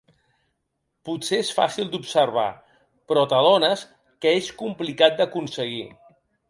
[1.09, 2.47] Potser és fàcil d’observar,
[3.13, 3.87] però t’adones
[4.25, 5.89] que és complicat d’aconseguir.